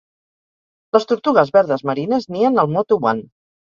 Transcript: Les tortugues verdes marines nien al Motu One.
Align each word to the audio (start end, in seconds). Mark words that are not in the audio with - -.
Les 0.97 1.05
tortugues 1.13 1.53
verdes 1.61 1.87
marines 1.93 2.29
nien 2.39 2.63
al 2.67 2.77
Motu 2.77 3.05
One. 3.15 3.29